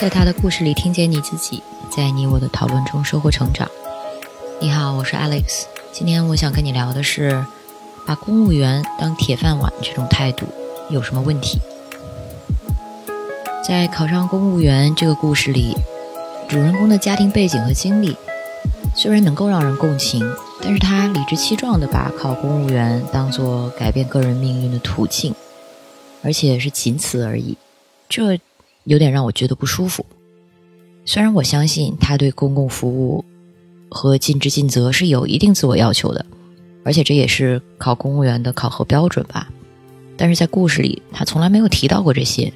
[0.00, 1.60] 在他的故事里听见你自己，
[1.90, 3.68] 在你我的讨论中收获成长。
[4.60, 5.64] 你好，我是 Alex。
[5.90, 7.44] 今天我想跟你聊的是，
[8.06, 10.46] 把公务员当铁饭碗这种态度
[10.88, 11.58] 有什么问题？
[13.66, 15.76] 在考上公务员这个故事里，
[16.48, 18.16] 主人公的家庭背景和经历
[18.94, 25.34] 虽然能够让人共情，但是他理直气壮地把考公务员当做改变个人命运的途径，
[26.22, 27.56] 而且是仅此而已。
[28.08, 28.38] 这。
[28.88, 30.04] 有点让我觉得不舒服。
[31.04, 33.22] 虽然我相信他对公共服务
[33.90, 36.24] 和尽职尽责是有一定自我要求的，
[36.84, 39.48] 而且这也是考公务员的考核标准吧。
[40.16, 42.50] 但是在故事里，他从来没有提到过这些。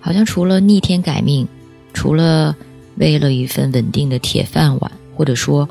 [0.00, 1.46] 好像除了逆天改命，
[1.92, 2.56] 除了
[2.96, 5.68] 为了一份稳定的铁饭碗，或者说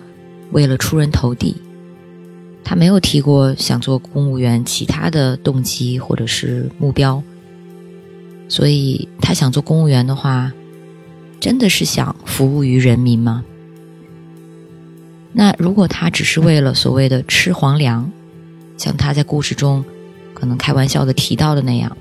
[0.51, 1.55] 为了出人头地，
[2.63, 7.21] 他没有提过想做公务员其他的动机或者是目标。
[8.47, 10.51] 所以，他想做公务员的话，
[11.39, 13.43] 真的是想服务于人民吗？
[15.31, 18.11] 那如果他只是为了所谓的吃皇粮，
[18.77, 19.83] 像他在故事中
[20.33, 21.97] 可能开玩笑的提到的那样，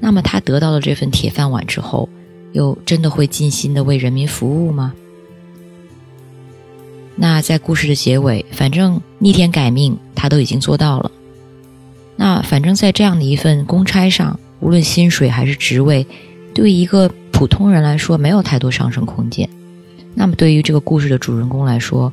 [0.00, 2.08] 那么他得到了这份铁饭碗之后，
[2.52, 4.92] 又真的会尽心的为人民服务吗？
[7.16, 11.10] 那在故事的结尾，反正逆天改命他都已经做到了，
[12.16, 14.38] 那反正在这样的一份公差上。
[14.60, 16.06] 无论薪水还是职位，
[16.54, 19.48] 对于一个普通人来说没有太多上升空间。
[20.14, 22.12] 那么，对于这个故事的主人公来说，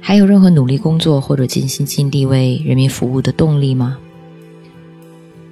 [0.00, 3.98] 还有任何努力工作或者尽心尽力为人民服务的动力吗？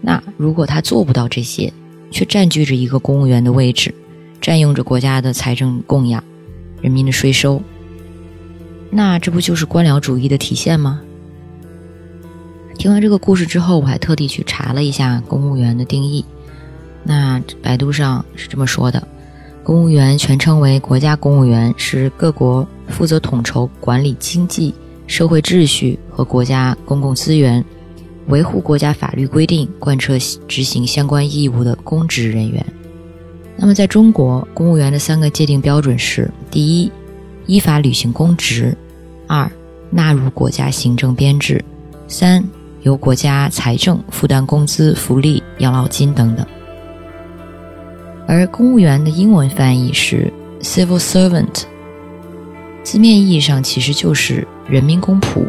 [0.00, 1.72] 那如果他做不到这些，
[2.11, 3.95] 却占据着一个公务员的位置，
[4.41, 6.24] 占用着国家的财政供养、
[6.80, 7.62] 人民的税收，
[8.91, 11.00] 那这不就是官僚主义的体现吗？
[12.81, 16.25] 听完这个故事之后，我还特地去查了一下公务员的定义。
[17.05, 19.06] 那百度上是这么说的：
[19.62, 24.74] 公务员全称为国家公务员，是各国负责统筹管理经济
[25.07, 27.63] 社会秩序和国家公共资源，
[28.29, 30.17] 维护国家法律规定，贯彻
[30.48, 32.64] 执行相关义务的公职人员。
[33.57, 36.90] 那么，在中国，公务员的三个界定标准是：第一，
[37.45, 38.74] 依法履行公职；
[39.27, 39.52] 二，
[39.90, 41.63] 纳入国家行政编制；
[42.08, 42.42] 三。
[42.83, 46.46] 由国家财政负担工资、福利、养老金等等，
[48.27, 50.33] 而公务员的英文翻译是
[50.63, 51.64] civil servant，
[52.83, 55.45] 字面意义上其实就是人民公仆。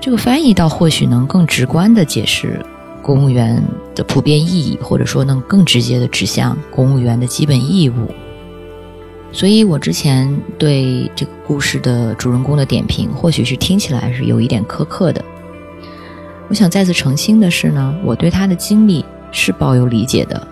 [0.00, 2.60] 这个翻译倒或许能更直观的解释
[3.00, 3.62] 公务员
[3.94, 8.08] 的普遍意义，或者说能更直接的指向公务员的基本义务。
[9.30, 15.24] 所以我之前对这个故事的主人公的点评，或许是听起来是有一点苛刻的。
[16.48, 20.46] 我想再次澄清的是呢，我对他的经历是抱有理解的，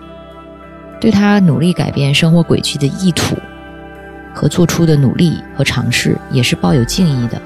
[0.99, 3.37] 对他努力改变生活轨迹的意图
[4.33, 7.41] 和做出的努力和尝试也是抱有敬意的。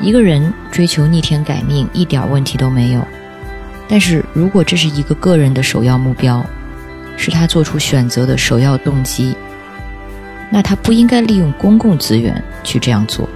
[0.00, 3.06] 一个人追求逆天改命一点问题都没有，
[3.88, 6.44] 但是如果这是一个个人的首要目标，
[7.16, 9.34] 是他做出选择的首要动机，
[10.50, 13.28] 那他不应该利用公共资源去这样做。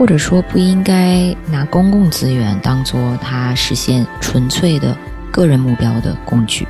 [0.00, 4.96] 或者说，不应该拿公共资源当做他实现纯粹的
[5.30, 6.66] 个人目标的工具。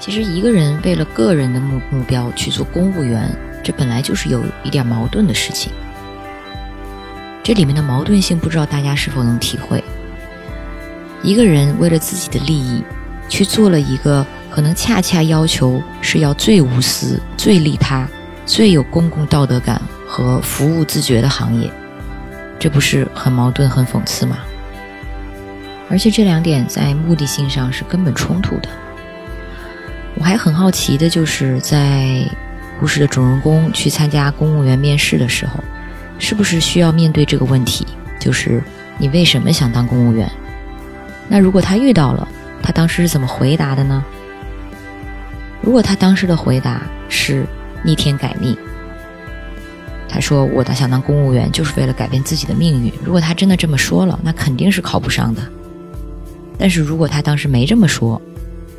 [0.00, 3.30] 其实，一个人为了个人的目目标去做公务员，
[3.62, 5.70] 这本来就是有一点矛盾的事情。
[7.44, 9.84] 这里面的矛盾性，不知道大家是否能体会？
[11.22, 12.82] 一个人为了自己的利益，
[13.28, 18.08] 去做了一个可能恰恰要求是要最无私、最利他、
[18.44, 19.80] 最有公共道德感。
[20.08, 21.70] 和服务自觉的行业，
[22.58, 24.38] 这不是很矛盾、很讽刺吗？
[25.90, 28.68] 而且这两点在目的性上是根本冲突的。
[30.14, 32.24] 我还很好奇的就是，在
[32.80, 35.62] 故事的主人公去参加公务员面试的时候，
[36.18, 37.86] 是不是需要面对这个问题？
[38.18, 38.62] 就是
[38.96, 40.30] 你为什么想当公务员？
[41.28, 42.26] 那如果他遇到了，
[42.62, 44.02] 他当时是怎么回答的呢？
[45.60, 47.46] 如果他当时的回答是
[47.82, 48.56] 逆天改命。
[50.08, 52.90] 他说：“我的想当公务员就是为了改变自己的命运。
[53.04, 55.42] 如果他真的这么说了，那肯定是考不上的。
[56.58, 58.20] 但是如果他当时没这么说，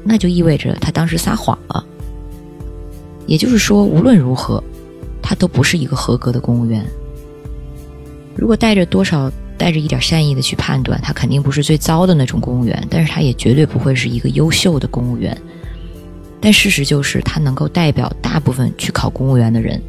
[0.04, 1.86] 那就意味着他当时撒谎了。
[3.28, 4.62] 也就是说，无论如何，
[5.22, 6.84] 他都不是一个合格的公务员。
[8.36, 15.38] 如果带着多少带着一点善意的去判断，他肯定不是最糟的那种公务员，但是他也绝对不会是一个优秀的公务员。
[16.42, 19.80] 但事实就是，他能够代表大部分去考公务员的人。”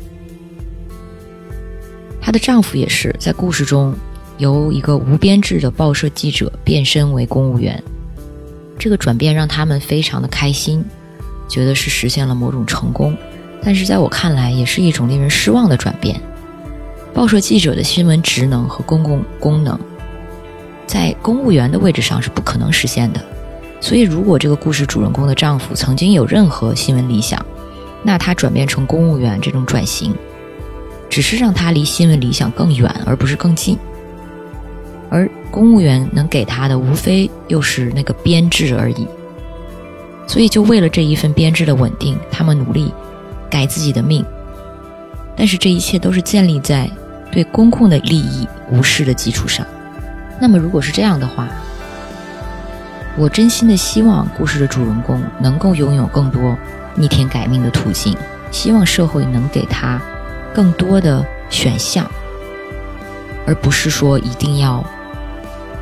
[2.20, 3.94] 她的丈夫也是在故事中
[4.38, 7.82] 由一个无编制的报社记者变身为公务员，
[8.78, 10.84] 这个转变让他们非常的开心。
[11.48, 13.16] 觉得是实现了某种成功，
[13.60, 16.20] 但是在我看来，也是一种令人失望的转变。
[17.12, 19.76] 报社记者的新闻职能和公共功能，
[20.86, 23.20] 在公务员的位置上是不可能实现的。
[23.80, 27.44] 所以，如果这个故事主人公的丈夫曾经有任何新闻理想，
[28.04, 30.14] 那他转变成公务员这种转型，
[31.10, 33.76] 只是让他离新闻理想更远，而不是更近。
[35.10, 39.06] 而公务员能给他的，无非又是那个编制而已。
[40.26, 42.94] 所以，就为了这一份编制的稳定，他们努力
[43.50, 44.24] 改自己的命。
[45.36, 46.88] 但是，这一切都是建立在
[47.32, 49.66] 对公共的利益无视的基础上。
[50.40, 51.48] 那么，如果是这样的话，
[53.18, 56.56] 我真心的希望故事的主人公能够拥有更多
[56.94, 58.16] 逆天改命的途径，
[58.52, 60.00] 希望社会能给他
[60.54, 62.08] 更多的选项，
[63.46, 64.84] 而不是说一定要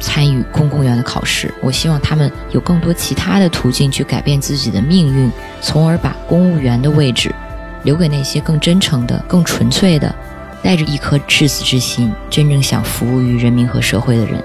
[0.00, 1.52] 参与公务员的考试。
[1.60, 5.30] 我希望他们有更多其他的途径去改变自己的命运，
[5.60, 7.34] 从而把公务员的位置
[7.82, 10.14] 留给那些更真诚的、更纯粹的、
[10.62, 14.42] 带着一颗赤子之心、真正想服务于人民和社会的人。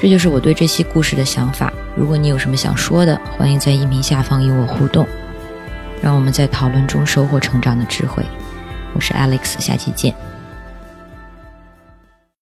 [0.00, 1.72] 这就是我对这期故事的想法。
[1.94, 5.06] 如果你有什么想说的，欢迎在音频下方与我互动，
[6.02, 8.24] 让我们在讨论中收获成长的智慧。
[8.94, 10.31] 我是 Alex，下期见。